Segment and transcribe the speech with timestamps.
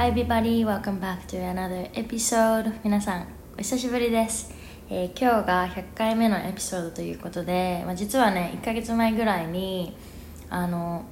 [0.00, 2.72] Hi everybody, welcome back to another episode.
[2.82, 3.26] 皆さん、
[3.58, 4.50] お久しぶりです、
[4.88, 9.94] えー今日が100回目のエピソードということで、まあ、実はね、1ヶ月前ぐらいに
[10.48, 11.04] あの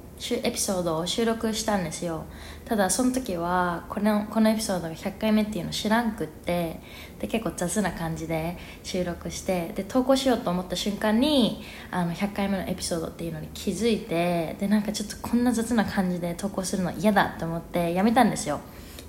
[0.43, 2.25] エピソードを収録したんですよ。
[2.65, 6.81] ただその時はこのこのエピソードが100回目っていうの知らんくって
[7.19, 18.59] で結構雑な感じで収録してで投稿しようと思った瞬間にあの100回目のエピソードっていうのに気づいてでなんかちょっとこんな雑な感じで投稿するの嫌だと思ってやめたんですよ。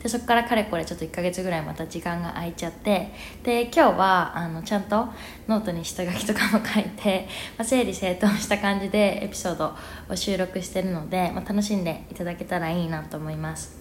[0.02, 5.09] でそこからかれこれちょっと1ヶ月ぐらいまた時間が空いちゃってで今日はあのちゃんと
[5.46, 7.28] ノートに下書きとかも書いて、
[7.59, 9.74] まあ、整理整頓した感じでエピソード
[10.09, 13.78] を収録してるので、まあ、楽しんでいただけたらいいなと思います。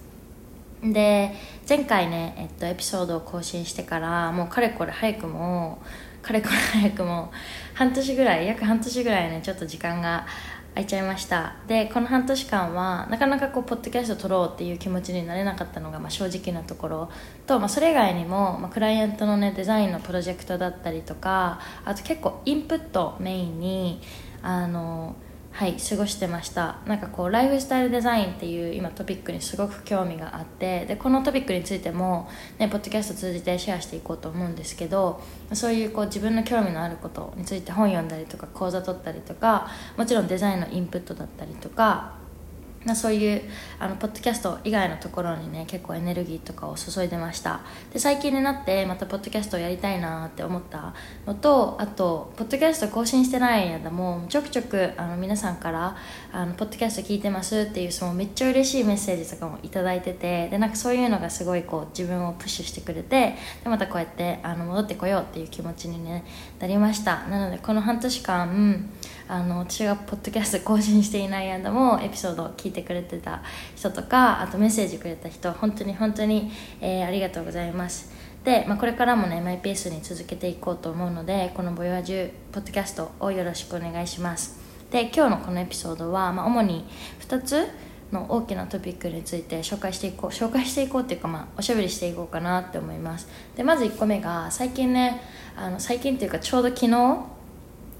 [0.82, 1.34] で
[1.68, 5.78] 前回ね、えっと、エピソードを更新してからもうかれこれ早くも
[6.22, 7.30] かれこれ早くも
[7.74, 10.26] 半年ぐらい約半年ぐらいねちょっと時間が
[10.74, 11.56] 開いちゃいました。
[11.66, 17.10] でこの半年間はなかなかこうポッドキャスト撮ろうっていう気持ちになれなかったのが、まあ、正直なところ。
[17.46, 24.00] と、まあ、それ以外にも、まあ、クライアントのねデザインのプロジェクトだったりとかあと結構インプットメインに
[24.42, 25.16] あの
[25.52, 26.78] はい過ごしてました。
[26.86, 35.20] なんかこうライフスタイルデザインっていう今トピックにすごく興味があってでこのトピックについても、ね、ポッドキャスト通じてシェアしていこうと思うんですけど
[35.52, 42.19] そういうこう自分の興味のあることについて本読んだりとか講座取ったりとかもちろんデザインのインプットだったりとか
[42.84, 43.42] まそういう
[43.78, 47.60] あのポッドキャスト以外のところにね結構エネルギーとかを注いでました。
[47.92, 50.94] で最近になってまたポッドキャストをやりたいなって思った
[51.26, 55.96] のとあとポッドキャスト更新してない間もちょくちょくあの皆さんから
[56.32, 66.24] あの「ポッドキャスト聞いてます」っていうそのめっちゃ嬉しいメッセージとかもいただいててでなんかそういうのがすごいこう自分をプッシュしてくれてでまたこうやってあの戻ってこようっていう気持ちに、ね、
[66.58, 67.24] なりました。
[67.28, 68.90] なのでこの半年間
[69.30, 73.42] あの私がポッドキャスト更新していない間もエピソードを聞いてくれてた
[73.76, 78.10] 人とかあとメッセージくれた人本当に本当に、えーありがとうございます。
[78.44, 84.58] で、まあ、これからもねマイペースに続けていこうと思うのでこの「ボヨアジュポッドキャスト」をよろしくお願いします。
[84.90, 86.84] で今日のこのエピソードは、まあ、主に
[87.20, 87.68] 2つ
[88.10, 93.28] の大きなトピックについて紹介していこう紹介していこうっていうか、まあ、おしゃべりしていこうかなって思います。
[93.56, 95.22] でまず1個目が最近ね
[95.56, 97.39] あの最近っていうかちょうど昨日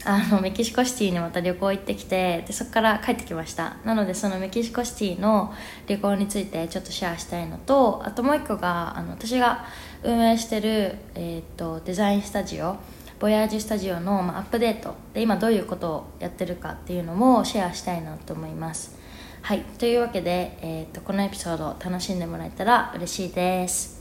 [0.06, 3.76] あのメキシコシティにまた旅行行ってきてでそこから帰ってきました。
[3.84, 5.52] なのでそのメキシコシティの
[5.86, 9.64] 旅行についてちょっとシェアしたいのとあともう一個があの私が
[10.02, 12.76] 運営してる、えー、とデザインスタジオ
[13.18, 14.94] ボヤージュスタジオの、まあ、アップデート。
[15.12, 18.98] で今どういうことをやってるかっていうのもシェアしたいなと思います。
[19.42, 19.60] はい。
[19.78, 23.99] というわけで、えー、とこのエピソード楽しんでもらえたら嬉しいです。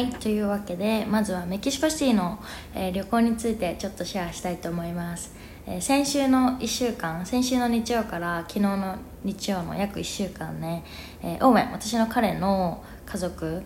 [0.00, 2.38] はいというわけでまずはメキシコシティの、
[2.74, 5.34] えー旅行についてちょっとシェアしたいと思います、
[5.66, 10.84] えー先週の1週間先週の日曜から昨日の日曜の約1週間ね、
[11.22, 13.62] えーオーウェン私の彼の家族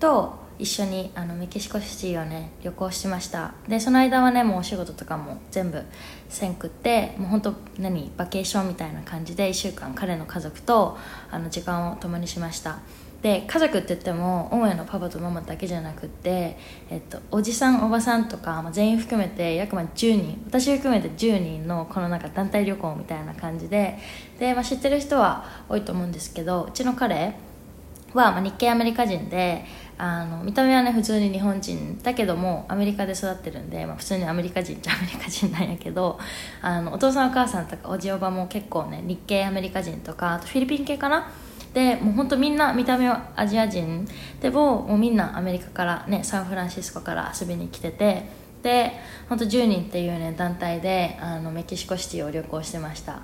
[0.00, 3.54] と一緒にあのメキシコシティをね旅行しました。
[3.68, 5.84] でその間はねもうお仕事とかも全部
[6.28, 10.98] せんくってもう本当何バケーションみたいな感じで1週間彼の家族と
[11.30, 12.78] あの時間を共にしました。
[13.22, 16.56] で家族って言っても母屋のパパとママだけじゃなくて、
[16.90, 23.98] えっと、おじさんおばさんとか、まあ、全員含めて約まあ10人私含めて10人のこのなんか団体旅行みたいな感じで
[24.38, 27.34] で、まあ、知ってる人は多いと思うんですけどうちの彼
[28.12, 29.64] は、まあ、日系アメリカ人で
[29.98, 36.18] あの見た目はね普通に日本人だけどもアメリカで育ってるんで、まあ、普通にアメリカ人っちゃアメリカ人なんやけど
[36.60, 41.30] あのお父さんお母さんとかおじおばも結構ね日系アメリカ人とかあとフィリピン系かな
[41.76, 44.08] でもう本当みんな見た目はアジア人。
[44.40, 48.46] でももうみんなアメリカからねサンフランシスコから遊びに来てて。
[48.62, 48.92] で
[49.28, 53.20] 本当10人っていうね団体であのメキシコシティを旅行してました。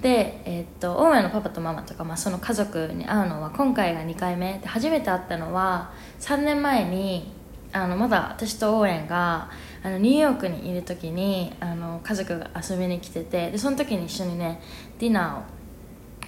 [0.00, 4.60] で、えーっと大家のパパとママとか、まあ、その家族に会うのは今回が2回目。
[4.60, 5.90] で初めて会ったのは
[6.20, 7.32] 3年前に
[7.72, 9.50] あのまだ私とオーエンが
[9.82, 13.50] あのニューヨークにいる時にあの家族が遊びに来てて。
[13.50, 14.62] でその時に一緒にね
[15.00, 15.55] ディナーを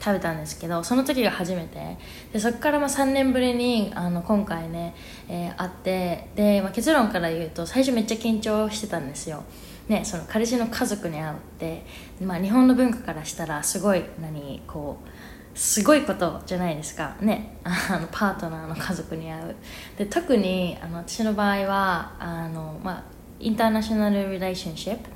[0.00, 1.98] 食べたんですけどその時が初めて。
[2.32, 4.94] でそこからま3年ぶりにあの今回ね、
[5.28, 9.42] えー会ってで、まあ、結論から言うと最初めっちゃ緊張してたんですよ。
[9.88, 11.82] ね、その彼氏の家族に会うって、
[12.22, 17.16] まあ、日本の文化からしたらすごい何こうすごいことじゃないですか。
[17.20, 19.56] ねあのパートナーの家族に会う。
[19.96, 23.04] で特にあの私の場合はあの、まあ、
[23.40, 25.10] インターナショナル・リレーションシップ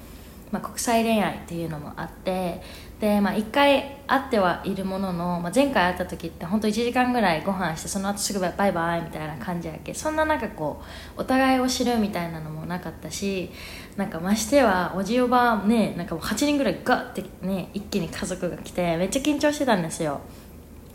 [0.52, 2.62] まあ、国際恋愛っていうのもあって
[3.00, 10.82] で、まあ、1回会ってはいるものの、まあ、前回会った時って本当1時間ぐらいご飯してその後すぐバイバイみたいな感じやけそんななんかこ
[11.16, 13.50] うお互いを知るみたいなのもなかったし
[13.96, 20.20] なんかましてはおじおばねなんか8人ぐらいガッてね一気に家族が来てめっちゃ緊張してたんですよ。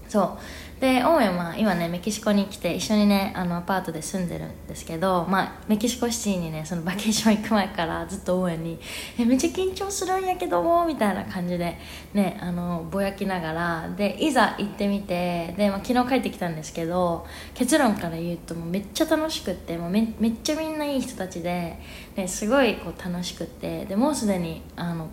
[0.07, 0.37] そう。
[0.79, 8.79] でオーエンは今ねメキシコに来て一緒にねあのアパートで住んでるんですけど、まあ、メキシコシティにねそのバケーション行く前からずっとオーエンに
[9.17, 11.79] 「えめっちゃ緊張するんやけども」みたいな感じで
[12.13, 17.25] ねあのぼやきながらでいざ行ってみてで、まあ、昨日帰ってきたんですけど
[17.55, 21.79] 結論から言うともうめっちゃ楽しくってもうめめっちゃみんないい人たちで、
[22.15, 25.07] ね、すごいこう楽しくってでもうすでにあの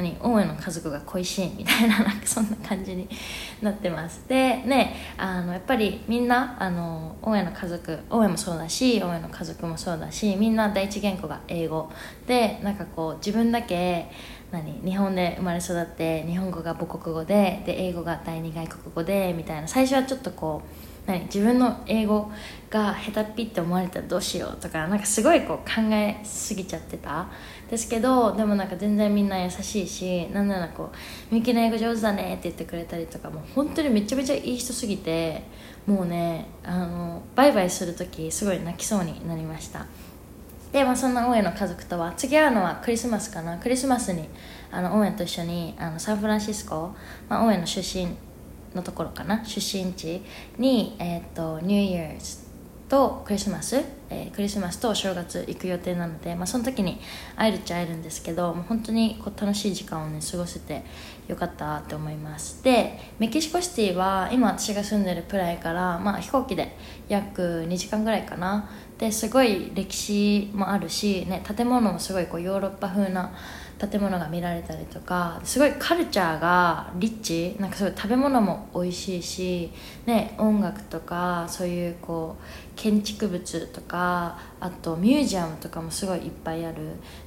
[0.00, 3.06] 何大江の家族が恋しいみたいな なんかそんな感じに
[3.60, 4.24] なってます。
[4.26, 11.90] でねあのやっぱりみんなあの大江の家族大江もそうだし大江の家族もそうだしみんな第一言語が英語。
[12.26, 14.10] でなんかこう自分だけ
[14.50, 19.68] 何日本で生まれ育って日本語が母国語でで英語が第二外国語でみたいな。
[19.68, 22.30] 最初はちょっとこう何自分の英語
[22.68, 27.28] が下手っぴって思われたらどうしようとかなんかすごいこう考えすぎちゃってた？
[27.68, 30.96] ですけどでもなんか全然みんな優しいしなんならこう
[31.32, 35.42] 「みゆきの英語上手だね」って言ってくれたりとかもう本当にめちゃめちゃいい人すぎて
[35.86, 39.86] もうねあのバイバイする時すごい泣きそうになりました。
[40.72, 43.58] で、まあ、そんな大家の家族とは次会うのはクリスマスかな。
[43.58, 44.28] クリスマスに
[44.70, 46.94] あの大家と一緒にあのサンフランシスコ、
[47.28, 48.16] まあ、大家の出身
[48.74, 49.44] のところかな？
[49.44, 50.22] 出身地
[50.58, 52.50] に、えーと、ニューイヤーズ
[52.88, 53.80] とクリスマス、
[54.10, 57.00] えー、クリスマスとお正月行く予定なので、まあ、その時に
[57.36, 60.82] 会えるっちゃ会えるんですけどもう本当にこう楽しい時間をね過ごせて
[61.28, 62.64] よかったって思います。
[62.64, 66.76] でメキシコシティは今私が住んでるプライから、まあ、飛行機で
[67.08, 68.68] 約2時間ぐらいかな。
[68.98, 73.32] ですごい歴史もあるし、ね、建物もすごいこうヨーロッパ風な
[73.80, 79.72] 建物が見られたりとかすごいカルチャーがリッチなんかすごい食べ物も美味しいし、
[80.04, 82.36] ね、音楽とかそういうこ
[82.69, 86.78] う建築物とかあとミュージアムとかもすごいいっぱいある。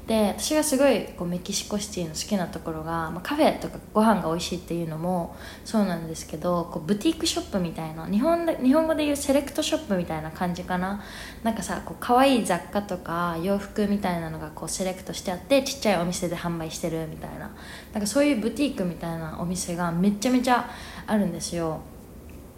[0.08, 11.04] で私がすごいこうメキシコシティの好きなところが、まあ、カフェとかご飯が美味しいっていうのもそうなんですけどこうブティークショップみたいな日本で日本語で言うセレクトショップみたいな感じかな。
[11.44, 17.52] なんかさこう可愛い雑貨とか洋服みたいなのがこうセレクトしてあってちっちゃいお店で販売してるみたいな。
[17.94, 20.68] なんかそういうブティークみたいなお店がめちゃめちゃ
[21.06, 21.93] あるんですよ。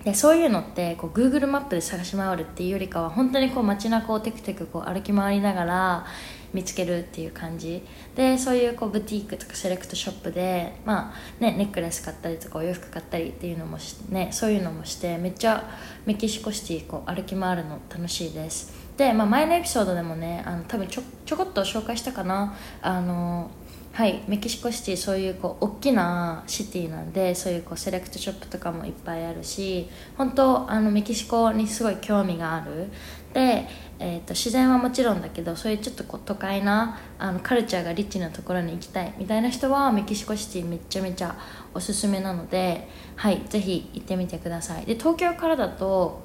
[0.05, 6.05] でそういうのってこう Google マップで探し回るっていうよりかは本当にこう街中をテクテクこう歩き回りながら
[6.53, 7.83] 見つけるっていう感じ。
[8.15, 13.77] でそういうこうブティークとかセレクトショップで、まあね、ネックレス買ったりとかお洋服買ったりっていうのも
[14.09, 15.67] ね、そういうのもしてめっちゃ
[16.05, 18.73] メキシコシティこう歩き回るの楽しいです。
[18.95, 22.55] で、まあ、前のエピソードでもねあの多分ちょちょこっと紹介したかな。
[22.81, 23.49] あの
[23.95, 29.87] はいメキシコシティそういうこう大きなシティなんでそういうこうセレクトショップとかもいっぱいあるし
[30.17, 32.89] 本当あのメキシコにすごい興味がある。
[33.33, 33.65] で、
[33.99, 41.33] えーと、自然はもちろんだけどそういうちょっとこう都会なあのカルチャーがリッチなところに行きたいみたいな人はメキシコシティめちゃめちゃ
[41.73, 44.85] おすすめなのではいぜひ行ってみてください。
[44.85, 46.24] で東京からだと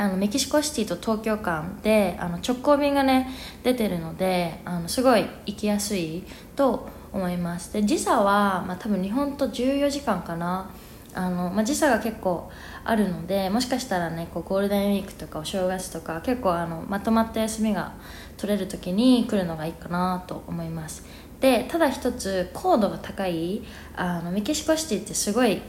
[0.00, 3.28] あのメキシコシティと東京間であの直行便がね
[3.62, 6.24] 出てるのであのすごい行きやすい
[6.56, 10.70] と思いますで時差は、まあ、多分日本と14時間かな。
[11.12, 12.48] あの、まあ、時差が結構
[12.84, 17.94] あるのでもしかしたらねこうゴールデンウィークとかお正月とか結構あのまとまった休みが
[18.36, 21.04] 取れる時に来るのがいいかなと思います。
[21.40, 23.62] でただ一つ高度が高い
[23.96, 25.60] あのメキシコシティってすごい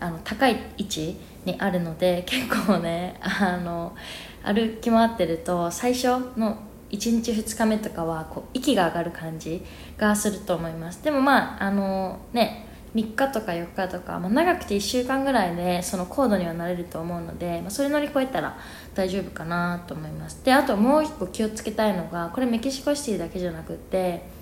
[0.00, 3.94] あの高い位置にあるので結構ねあの
[4.42, 6.58] 歩き回ってると最初の
[6.90, 9.64] 1日2日目とかはこう息が上がる感じ
[9.96, 11.02] がすると思います。
[11.02, 18.56] でもまああのね3日とか4日とか、まあ、長くて1週間ぐらいでその高度にはなれると思うので、まあ、それ乗り越えたら
[18.94, 20.42] 大丈夫かなと思います。
[20.44, 24.35] であともう一個気をつけたいのがこれメキシコシティだけじゃなくって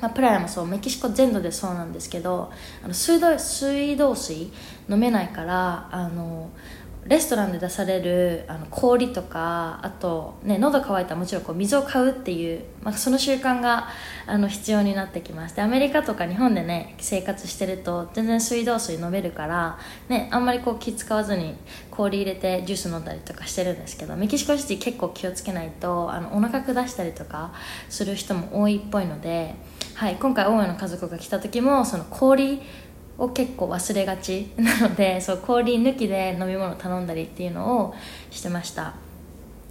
[0.00, 4.50] まあ、プラヤもそうメキシコ全土でそうなんですけどあの水道水道水
[4.88, 6.50] 飲めないからあの
[7.06, 13.88] レストランで出されるあの氷とかあと、ね、喉乾いたらもちろんこう水を買うっていう、まあ、その習慣が
[14.26, 21.54] あの必要になってきますでアメリカとか日本でね生活してると全然水道水飲めるから、ね、あんまりこう気使わずに
[21.90, 27.52] 氷入れてジュース飲んだりとかしてるんですけどメキシコシティ結構気をつけないとあのお腹下したりとか
[27.90, 29.54] する人も多いっぽいので、
[29.94, 32.60] はい、今回大家の家族が来た時もその氷
[33.16, 37.94] を結構忘れがち なのでそう氷抜きで飲み物頼んだりっていうのを
[38.30, 38.94] してました。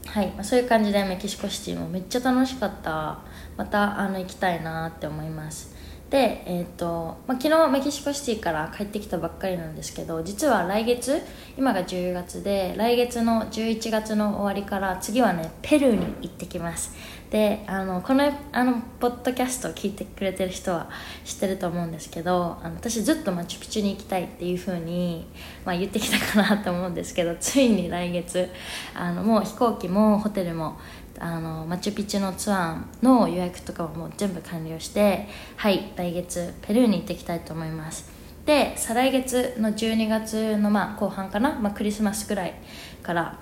[0.05, 3.19] はい、まあ、そういう感じでメキシコシティもめっちゃ楽しかった。
[3.57, 5.73] またあの行きたいなって思います。
[6.09, 11.19] で、えーとまあ、昨日メキシコシティから帰ってきたばっかりなんですけど実は来月
[11.57, 16.93] 今が10月で来月の11月の終わりから次はねペルーに行ってきます。
[17.33, 20.87] であのこのあのポッドキャストを聞いてくれてる人は
[21.25, 25.25] 知ってると思うんですけどあの私ずっとマチュピチュに行きたいっていうふうに、
[25.65, 28.51] まあ、言ってきたかなと思うんですけど ついに来月
[28.93, 30.77] あのもう飛行機もホテルも
[31.17, 38.11] あのマチュピチュのツアーの予約とかはもう全部完了してはい来月ペルーに行ってきたいと思います。
[38.45, 42.53] で再来月の12月のまあ後半かな、まあ、クリスマスぐらい
[43.01, 43.39] から、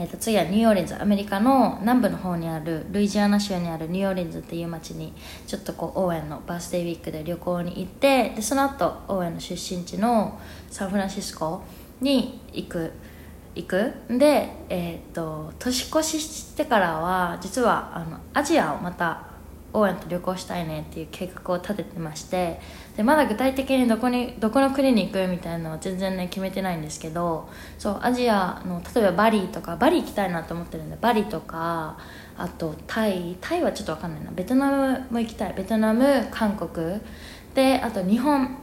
[0.00, 5.12] えー、と次はニューオーリンズアメリカの南部の方にあるルイジアナ州にあるニューオーリンズっていう町に
[5.46, 10.40] ちょっとこう応援のバースデーウィークで旅行に行ってでその後オーエンの出身地の
[10.70, 11.62] サンフランシスコ
[12.00, 12.92] に行く
[13.54, 13.92] 行く。
[14.08, 19.29] で、えーと、年越ししてからは実はあのアジアをまた
[19.72, 22.60] 応援と旅行したいねっていう計画を立ててまして
[22.96, 27.48] でまだ具体的にどこにどこの国に行くみたいなのは全然ね決めてないんですけど
[27.78, 31.98] そうアジアの例えばバリーとかバリ行きたいなと思ってるんでバリとか
[32.40, 34.30] あとタイタイはちょっと分かんないな。
[34.30, 35.54] ベトナムも行きたい。
[35.54, 36.98] ベトナム韓国。
[37.54, 38.56] であと日本。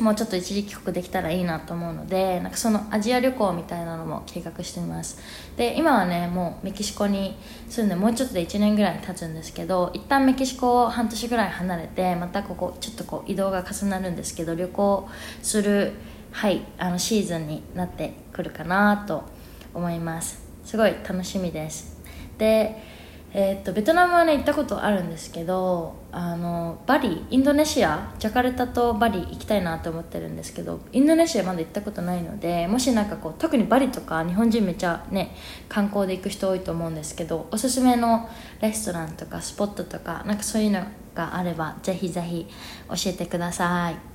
[0.00, 5.18] もうちょっと一時帰国できたらいいなと思うのでなんかそのアジア旅行みたいなのも計画しています。
[5.56, 7.36] で今はねもうメキシコに
[7.68, 15.08] 住んでもうちょっとで1年ぐらい経つんですけど一旦メキシコを半年ぐらい離れてまたここちょっとこう移動が重なるんですけど旅行
[15.42, 15.92] する
[16.32, 19.24] はいあのシーズンになってくるかなと
[19.72, 20.42] 思います。
[20.64, 21.94] すごい楽しみです。
[22.38, 22.93] で
[23.36, 35.34] えー、っとベトナムはね行ったことあるんですけどあのバリインドネシアジャカルタとバリ行きたいなと思ってるんですけどインドネシアまだ行ったことないのでもしなんかこう特にバリとか日本人めっちゃね
[35.68, 38.28] 観光で行く人多いと思うんですけどおすすめの
[38.60, 40.84] レストランとかスポットとかなんかそういうの
[41.16, 42.46] があればぜひぜひ
[42.88, 44.13] 教えてください。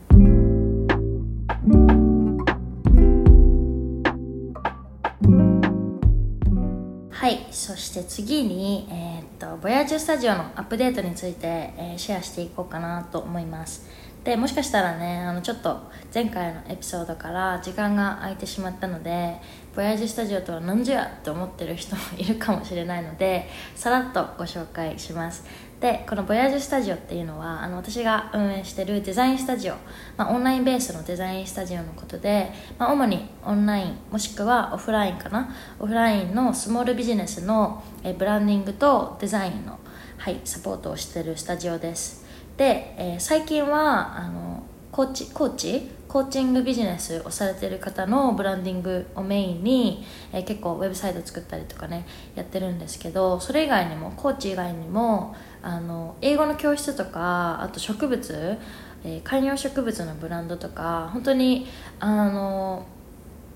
[7.69, 13.87] そして次に、えー、っとボヤージュスタジオのアップデートについて、えー、シェアしていこうかなと思います。
[14.23, 15.79] でもしかしたらねあのちょっと
[16.11, 19.35] 前回のエピソードから時間が空いてしまったので
[19.75, 25.45] ボヤージュスタジオとは何じゃって思ってる人もいるかもしれないのでさらっとご紹介します。
[25.79, 29.75] でこのボヤージュスタジオっていうのはあの私が運営してるデザインスタジオ、
[30.17, 35.49] まあ、オンラインベースのデザインスタジオのことで、まあ、主にオンラインもしくはオフラインかな？
[35.79, 39.79] オフラインのスモールビジネスのえブランディングとデザインの、
[40.17, 42.25] はい、サポートをしてるスタジオです。
[42.57, 45.91] で、えー、最近はあのコーチコーチ？
[46.09, 58.57] コーチングビジネスをされてる方のブランディングをメインに、えー、結構ウェブサイト作ったりとかねやってるんですけどそれ以外にもコーチ以外にもあの英語の教室とかあと植物、
[59.03, 61.67] えー、観葉植物のブランドとか本当に
[61.99, 62.85] あの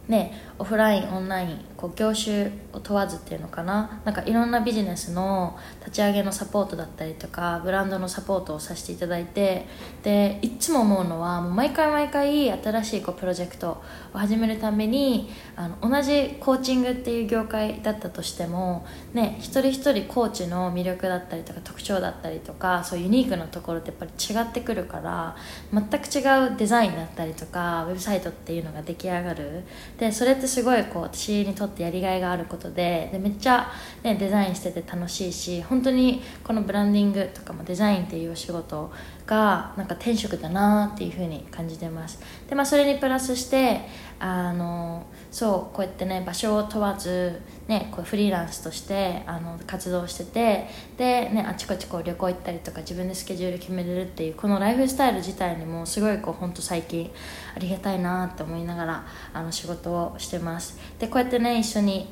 [0.08, 4.02] ねオフラインオンラインこう業種を問わずっていうのかな。
[4.06, 9.68] なんかいろんなビジネスの立ち上げのサポートだったりとかブランドのサポートをさせていただいて
[10.04, 13.82] でいつも思うのはもう毎回毎回新しいこうプロジェクト
[14.14, 25.36] を始めるためにあの同じコーチングっていう業界だったとしても、ね、一人一人コーチの魅力だったりとか特徴だったりとかそういうユニークなところってやっぱり違ってくるから
[25.74, 29.64] 全く違うデザインだったりとかウェブサイトっていうのが出来上がる。
[29.98, 33.72] でそれってすごいこう私にとってやりがいがあることででめっちゃ、
[34.04, 38.92] ね、デザインしてて楽しいし本当にこのブランディングとかもデザインっていうお仕事
[39.26, 42.20] がなんか転職だなっていうふうに感じてます。
[42.50, 43.88] で、まあ、それにプラスして
[44.26, 57.12] あのそうこうやってね場所を問わず、ね、こうフリーランスとしてあの活動しててで、ね、あちこちこう旅行行ったりとか自分でスケジュール決めれるっていうこのライフスタイル自体にもすごいこう本当最近
[57.54, 60.80] ありがたいなって思いながらあの仕事をしてます。
[61.00, 62.08] でこうやってね一緒に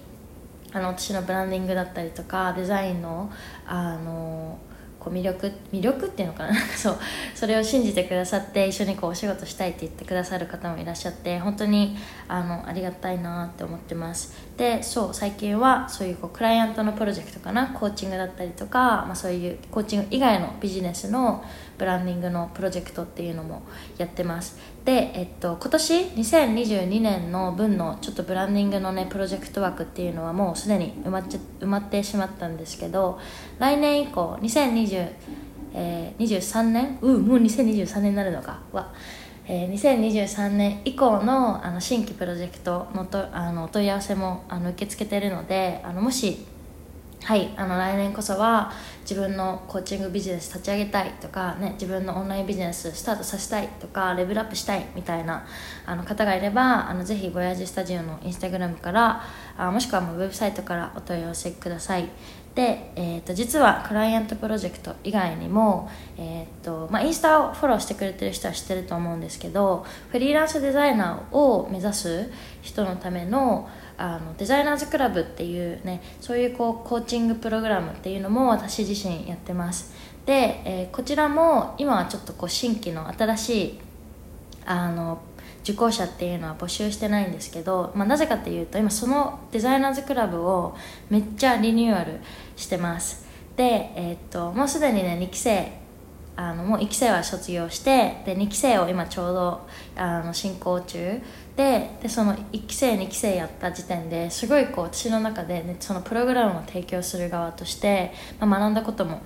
[0.74, 3.32] あの私のブランディングだったりとかデザインの
[3.66, 4.60] あの
[5.04, 6.54] こう魅力魅力っていうのかな？
[6.78, 6.98] そう。
[7.34, 14.34] それを信じてくださって一緒にこうお仕事したいって言ってくださる方もいらっしゃって本当にあのありがたいなって思ってます。
[14.58, 17.68] でそう最近はそういうこうクライアントのプロジェクトかな？
[17.68, 21.44] コーチングだったりとか、まあ、そういうコーチング以外のビジネスの
[21.80, 23.64] ブランディングのプロジェクトっていうのも
[23.98, 24.60] やってます。
[24.86, 33.20] で、えっと、今年2022年の分のちょっとブランディングのねプロジェクト枠っていうのはもうすでに埋まっちゃ埋まってしまったんですけど
[33.60, 35.10] 来年以降2020、
[35.76, 36.98] えー、23年？
[37.02, 38.60] うんもう2023年になるのか。
[38.72, 38.92] は
[39.48, 46.46] えー、2023年以降のあの新規プロジェクトのとあのお問い合わせもあの受け付けてるのであのもし
[47.24, 55.46] はいあの来年こそは自分のコーチングビジネス立ち上げたいとか、ね、自分のオンラインビジネススタートさせたいとかレベルアップしたいみたいな
[55.86, 59.22] あの方がいればあのぜひボヤージスタジオのインスタグラムから
[59.56, 62.10] あもしくはもうウェブサイトからお問い合わせください。
[62.56, 72.30] で、えーと、実はクライアントプロジェクト以外にも、えーとまあ、インスタをフォローしてくれてる人は知ってると思うんですけどフリーランスデザイナーを目指す
[72.62, 73.70] 人のための
[74.02, 79.94] あのデザイナーズクラブっていうねそういうこうコーチングプログラムっていうのも私自身やってます。
[80.26, 83.80] で、えー、こちらも今はちょっとこう新規の新しい
[84.66, 85.22] あの
[85.64, 90.76] 受講者っていうのは募集してないんですけど、まあ、なぜかっていうと今そのデザイナーズクラブを
[91.12, 92.20] めっちゃリニューアル
[92.56, 93.28] してます。
[93.56, 95.81] で、えー、っともうすでにね2期生
[96.36, 101.22] あのもう1期生は卒業してで2期生を今ちょうどあの進行中
[101.56, 109.22] ででその1期生2期生やった時点ですごいこう私の中で、ね、そのプログラムを提供する側として、まあ、学んだことも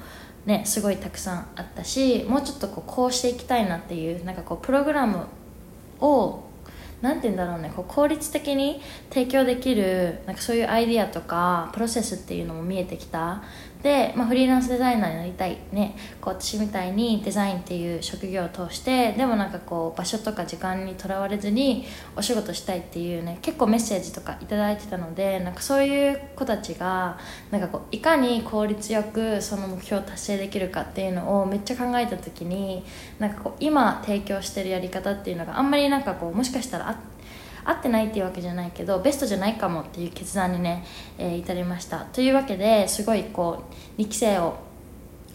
[0.45, 5.25] ねすごいたくさんあったしもうちょっとこうこうしていきたいなっていうなんかこうプログラム
[5.99, 6.43] を
[7.01, 13.43] 何て言うんだろうねこう効率的に提供できるなんかそういうアイディアとかプロセスっていうのも見えてきた。
[13.83, 27.17] で、まあ、フリーランスデザイナーになりたいねこう私みたいにデザインっていう職業を通してでもなんかこう場所とか時間にとらわれずにお仕事したいっていうね結構メッセージとか頂いてたのでなんかそういう子たちが
[27.51, 32.83] なんかこういかに効率よくその目標を達成できるかっていうのをめっちゃ考えた時に
[33.19, 37.14] なんかこう今提供してるやり方っていうのがあんまりなんかこうもしかしたらあって
[37.65, 40.85] 合ってないっていうわけじゃないけどベストじゃないかもっていう決断にね、
[41.17, 42.05] えー、至りました。
[42.05, 43.63] というわけですごいこ
[43.97, 44.57] う2期生を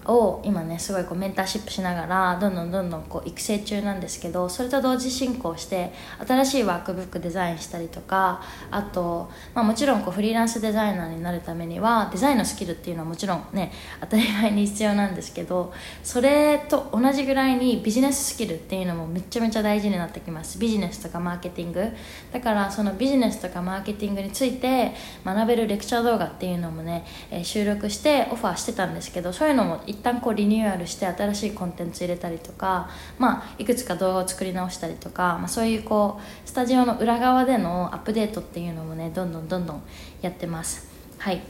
[0.06, 5.92] を今ねすごいこうメンターシップしながらどんどんどんどんこう育成中なんですけどそれと同時進行して
[6.26, 20.58] 新しいワークブックデザインしたりとかあと、まあ、もちろんこうフリーランスデザイナーになるためにはデザインのスキルっていうのはもちろんね当たり前に必要なんですけどそれと同じぐらいにビジネススキルっていうのもめちゃめちゃ大事になってきます。
[20.58, 21.84] ビジネスとかマーケティング。
[22.32, 24.92] だからそのビジネスとかマーケティングについて
[25.24, 27.04] 学べるレクチャー動画っていうのもね、
[27.42, 39.82] 収録してオファーしてたんですけどそういうのも一旦こうリニューアルして新しいコンテンツ入れたりとか、まあ、いくつか動画を作り直したりとか、まあ、そういうこうスタジオの裏側でのアップデートっていうのもねどんどんどんどん
[40.22, 40.88] やってます。
[41.18, 41.42] はい。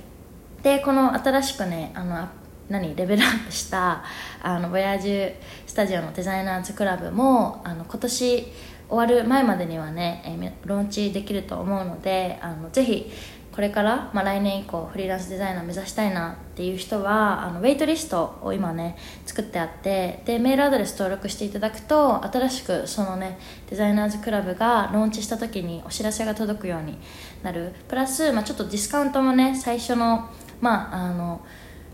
[0.62, 2.28] でこの新しくねあの
[2.68, 4.04] 何レベルアップした
[4.42, 5.34] あのボヤージュ
[5.66, 8.52] スタジオのデザイナーズクラブもあの今年
[8.88, 13.12] 終わる前までにはね、えローンチできると思うのであのぜひ
[13.52, 26.98] これから、まあ、来年以降フリーランスデザイナー目指したいなっていう人はあのウェイトリストを今ね作ってあってでメールアドレス登録していただくと新しくそのねデザイナーズクラブがローンチした時にお知らせが届くように
[27.42, 27.72] なる。
[27.88, 30.28] プラス、まあ、ちょっとディスカウントもね最初の
[30.60, 31.40] まああの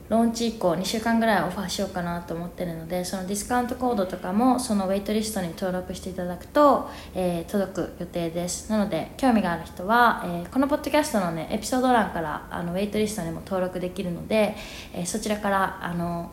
[0.08, 8.70] ローンチ以降2週間ぐらいオファーしようかなと思ってるのでそのディスカウントコードとかもそのウェイトリストに登録していただくと、えー、届く予定です。
[8.70, 14.54] なので興味がある人は、えー、このポッドキャストのねエピソード欄からあのウェイトリストにも登録できるので、
[14.94, 16.30] えー、そちらからあの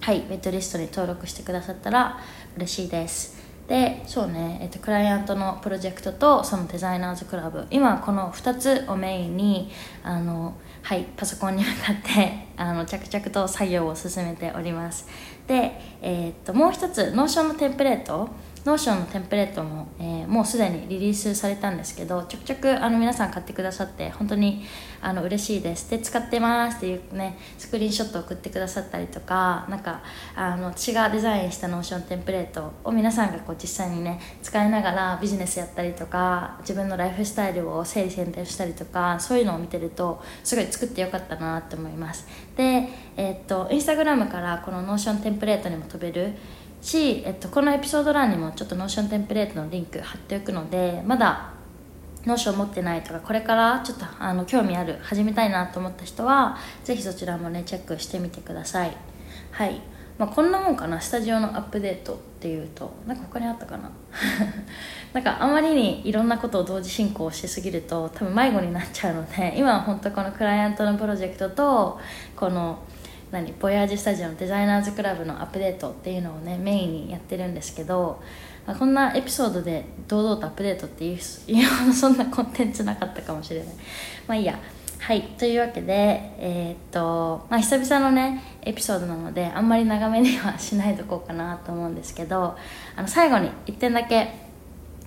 [0.00, 2.18] はいウェイトリストに登録してくださったら
[2.56, 3.36] 嬉しいです。
[3.68, 7.66] でそうね、えっと、クライアントのプロジェクトとそのデザイナーズクラブ。
[7.70, 9.70] 今この2つをメインに
[10.04, 10.54] あの
[10.86, 15.08] はいパソコンに向かって あの着々と作業を進めております。
[15.48, 18.28] で、えー、っともう一つ Notion のテンプレート
[18.66, 24.64] Notion のテンプレートも、えー、もうすでにリリースされたんですけどちょくちょくあの皆さん買ってくださって本当に
[25.00, 25.88] あの嬉しいです。
[25.88, 30.02] で使ってますっていうねスクリーンショットを送ってくださったりとかなんか
[30.34, 42.26] あの私がデザインした Notion テンプレートを皆さんがこう実際にね使いながらビジネスやったりとか自分のライフスタイルを整理選定したりとかそういうのを見てるとすごい作ってよかったなって思います。
[42.56, 46.34] でえー、っとインスタグラムからこの Notion テンプレートにも飛べる
[46.82, 51.52] し、えっと、このエピソード欄にもちょっと Notion テンプレートのリンク貼っておくのでまだ
[52.26, 58.96] Notion 持ってないとかこれからちょっとあの興味ある始めたいなと思った人はぜひそちらもねチェックしてみてください。
[59.52, 59.80] はい、
[60.18, 62.92] まあ、こんなもんかなスタジオのアップデートっていうと。
[63.06, 63.90] なんか他にあったかな？
[65.14, 72.00] なんかあまりにいろんなことを同時進行しすぎると多分迷子になっちゃうので今は本当このクライアントのプロジェクトと
[72.34, 72.78] この
[73.30, 78.22] 何ボヤージスタジオのデザイナーズクラブのアップデートっていうのをねメインにやってるんですけど、
[78.66, 81.18] まあ、こんなエピソードで堂々とアップデートっていういう
[81.92, 83.68] そんなコンテンツなかったかもしれない。
[84.28, 84.58] まあいいや。
[84.98, 85.22] はい。
[85.38, 92.56] というわけでえー、っとまあ久々のねエピソードなのであんまり長めにはしないとこうかなと思うんですけど
[92.96, 94.46] あの最後に1点だけ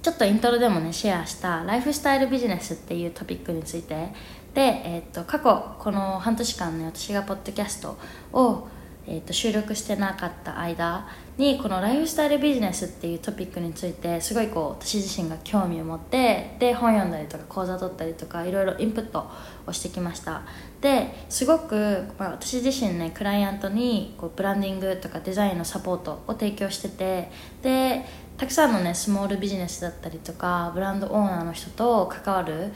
[0.01, 4.13] ちょっとイントロでもねシェアしたライフスタイルビジネスっていうトピックについて
[4.53, 7.97] で、えー、と過去この半年間ね私がポッドキャスト
[8.33, 8.67] を、
[9.07, 11.07] えー、と収録してなかった間
[11.37, 19.29] にこのライフスタイルビジネスっていうトピックについてすごいこう私自身が興味を持ってで本読んだりとか講座取ったりとかいろいろインプット
[19.65, 20.41] をしてきました。
[20.81, 27.31] ですごく、まあ、私自身ねクライアントにこうブランディングとかデザインのサポートを提供してて
[27.61, 28.05] で
[28.37, 32.71] たくさんのねスモールビジネスだったりとかブランドオーナーの人と関わる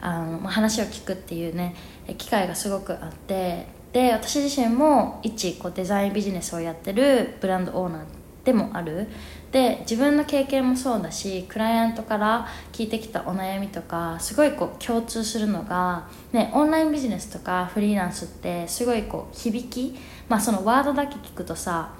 [0.00, 1.74] あの、話を聞くっていうね
[2.18, 8.04] 機会がすごくあってで私自身も一こうデザインビジネスをやってるブランドオーナー
[8.44, 9.08] でもある。
[9.52, 21.94] で自分の経験もそうだしクライアントから聞いてきたお悩みとかすごいこう共通するのが、ね、オンラインビジネスとかフリーランスってすごいこう響き、まあ、そのワードだけ聞くとさ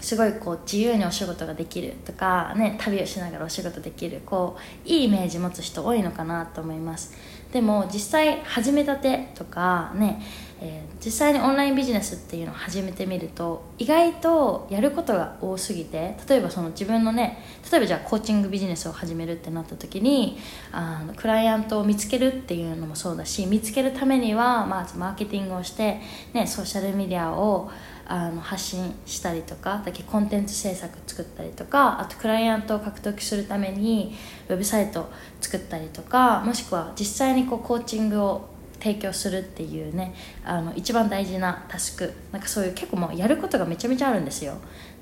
[0.00, 7.14] すごいこう自由にお仕事ができるとか、ね、旅をしながらお仕事できるこういいイメージ持つ人多いのかなと思います。
[7.52, 10.22] でも実際始めたてとかね、
[10.60, 20.38] えー、実際にオンラインビジネスっていうのを始めてみると意外とやることが多すぎて例えばその自分のね例えばじゃあコーチングビジネスを始めるってなった時に
[20.70, 26.00] あのクライアントを見つけるっていうのもそうだし見つけるためにはまずマーケティングをして、
[26.32, 27.70] ね、ソーシャルメディアを
[28.10, 34.16] あの発信したりとかだけコンテンツ制作作ったりとかあとクライアントを獲得するために
[34.48, 35.08] ウェブサイト
[35.40, 38.48] 作ったりとかもしくは実際にこうコーチングを
[38.80, 40.12] 提供するっていうね
[40.44, 44.54] あの一番大事なタスクなんかそういう結構もうやることがめちゃめちゃあるんですよ。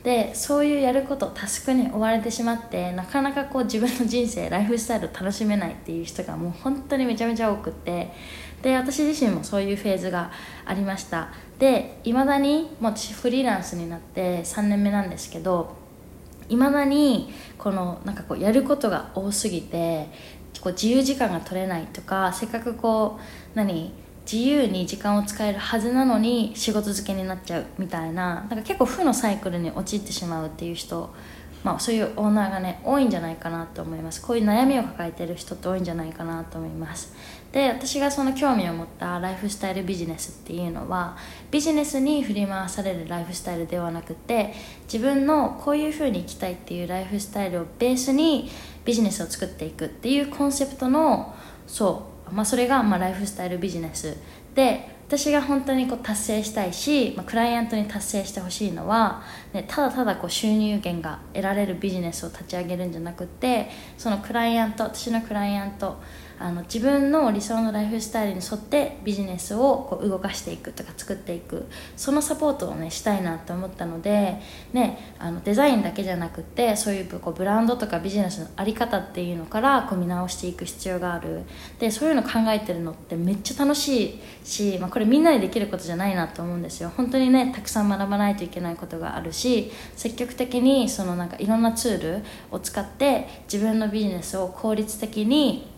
[0.03, 8.12] でそういうやることタスクに追われてしまってなかなかこう自分の人生ライフスタイルを楽しめないっていう人がもう本当にめちゃめちゃ多くって
[8.62, 10.31] で私自身もそういうフェーズが
[10.64, 11.29] ありました。
[11.59, 15.77] でいまだにもう私フリーランスになって3年目なんですけど
[16.49, 20.09] いまだにこのなんかこうやることが多すぎて
[20.61, 23.92] こう自由時間が取れないとかせっかくこう何
[24.31, 31.12] 自由に時間を使えるはずなのに仕事漬けになっちゃうみたいななんか結構負のサイクルに陥ってしまうっていう人
[31.64, 34.23] まあ、そういうオーナーがね多いんじゃないかなと思います。
[34.23, 37.12] こういう悩みを抱えてる人って多いんじゃないかなと思います。
[37.52, 41.16] で私がその興味を持ったライフスタイルビジネスっていうのは
[41.50, 44.52] ビジネスに振り回されるライフスタイルではなくて
[44.84, 48.50] 自分のこういう風に生きたいっていうライフスタイルをベースに
[48.84, 51.34] ビジネスを作っていくっていうコンセプトの
[51.66, 54.16] そう、まあ、それがまあライフスタイルビジネス
[54.54, 59.22] で私が本当にこう達成したいし、まあ、クライアントに達成してほしいのは、
[59.54, 65.96] ね、ただただこう収入源が得られるビジネスを立ち上げるんじゃなくてそのクライアント私のクライアント
[66.40, 74.40] あの自分の理想のライフスタイルに沿ってビジネスをこう動かしていくとか作っていくそのサポートをねしたいなと思ったので、
[74.72, 81.42] ね、あのデザインだけじゃなくてそういうこうブランドとかビジネスの在り方っていうのからこう見直していく必要がある。
[81.79, 86.92] でそういうの考えてるのってめっちゃ楽しいし、まあ、これみんなでできることじゃないなと思うんですよ。
[86.96, 95.77] 本当にねたくさん学ばないといけないことがあるし積極的にそのなんかいろんなツールを使って自分のビジネスを効率的に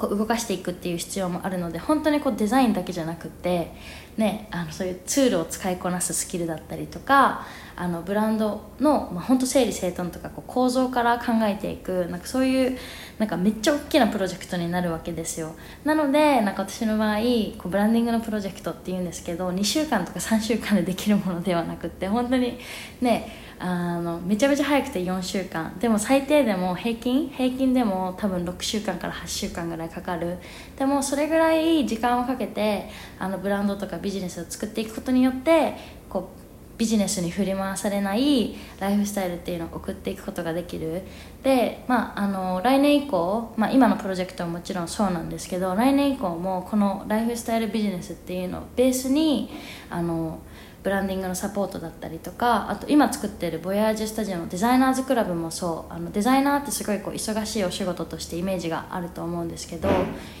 [0.00, 3.70] こう動かしていくっていう必要もあるので本当にこうデザインだけじゃなくて、
[4.16, 7.44] ね、あのそういうツールを使いこなすスキルだったりとか
[7.76, 12.78] あのブランドの、まあ、本当整理整頓とかこう構造から考えていくなんかそういう
[13.18, 15.54] なんかめっちゃ大きなプロジェクトになるわけですよ。
[15.84, 17.18] なのでなんか私の場合
[17.58, 22.58] こうブランディングのプロジェクトっていうんですけど2週間とか3週間でできるものではなくって本当に
[23.02, 25.78] ねあのめちゃめちゃ早くて4週間。
[25.78, 30.38] でも最低でも平均平均でも多分6週間から8週間ぐらいかかる。
[30.78, 35.74] でもそれぐらい時間をかけてあのブランドとかビジネスを作っていくことによって
[36.08, 36.40] こう
[36.78, 41.02] ビジネスに振り回されないライフスタイルっていうのを送っていくことができる。
[41.42, 49.50] で、まあ、あの来年以降、まあ、今のプロジェクトはもちろんそうなんですけど来年以降もこのライフスタイルビジネスっていうのをベースに
[49.90, 50.38] あの
[50.82, 55.92] ブランディングのサポートだったりとかあと今作ってるボヤージュスタジオのデザイナーズクラブもそう。
[55.92, 59.88] あのデザイナーってすごいこう忙しいお仕事としてイメージがあると思うんですけど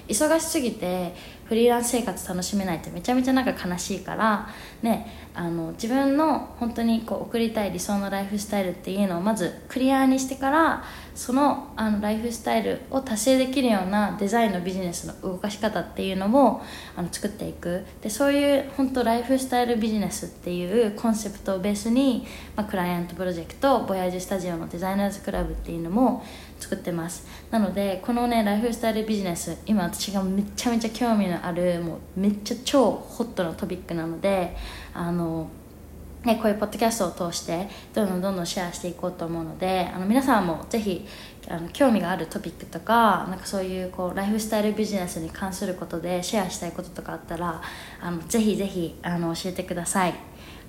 [0.08, 4.48] 忙しすぎてフリーランス生活楽しめないってめちゃめちゃなんか悲しいから
[4.82, 10.84] ねあの自分の本当にこう送りたい理想のライフスタイルっていうのをまずクリアにしてから
[11.20, 16.62] そのあのライフスタイルを達成できるようなデザインのビジネスの動かし方っていうのも
[16.96, 17.84] あの作っていく。
[18.00, 26.24] でそういう本当ライフスタイルビジネスっていうコンセプトをベースに、まあ、クライアントプロジェクトボヤージュスタジオのデザイナーズクラブっていうのも
[26.58, 27.26] 作ってます。
[27.50, 34.56] なのでこのねライフスタイルビジネス今私がめちゃめちゃ興味のあるもうめっちゃ超ホットなトピックなので
[34.94, 35.50] あの
[36.24, 41.06] ね、こういうポッドキャストを通してどんどんどんどんシェアしていこうと思うのであの皆さんもぜひ
[41.48, 47.62] あの興味があるトピックとかなんかそういうこうライフスタイルビジネスに関することでシェアしたいこととかあったら
[48.02, 50.14] あのぜひぜひあの教えてください。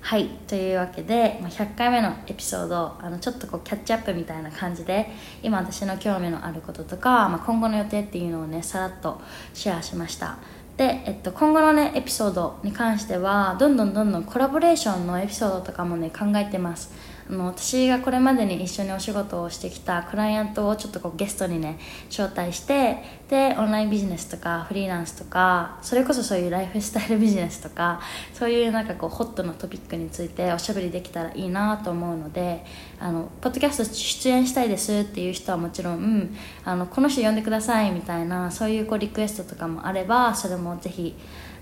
[0.00, 0.26] はい。
[0.48, 5.08] というわけで、まあ、100回目のエピソードあのちょっとこうキャッチアップみたいな感じで
[5.44, 9.20] 今私の興味のあることとか、まあ、今後の予定っていうのをねさらっと
[9.54, 10.38] シェアしました。
[10.76, 16.90] で、えっと、今後のねエピソードに関してはどんどんどんどんコラボレーションのエピソードとかもね考えてます。
[17.28, 28.00] あの私がこれまでに一緒にお仕事をしてきたクライアントをちょっとこうゲストにね招待してでオンラインビジネスとかフリーランスとかそれこそそういうライフスタイルビジネスとか
[28.34, 32.64] そういうなんかこうホットなトピックについておしゃべりできたらいいなと思うので
[32.98, 41.14] あのポッドキャスト出演したいですっていう人はもちろん、あのこの人呼んでくださいみたいなそういうこうリクエストとかもあればそれもぜひ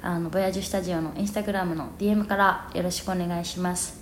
[0.02, 3.99] あのボヤージュスタジオのインスタグラムの DM からよろしくお願いします。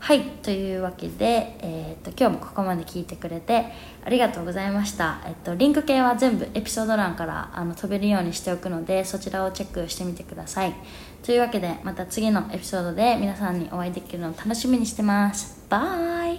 [0.00, 3.66] はいというわけで、えーと、今日もここまで聞いてくれて
[4.04, 10.74] ありがとうございました、えっと、リンク系は全部エピソード欄からあの飛べるようにしておくのでそちらをチェックしてみてください。
[11.22, 15.64] というわけでまた次のエピソードで皆さんにお会いできるのを楽しみにしてます。
[15.68, 16.38] バイ。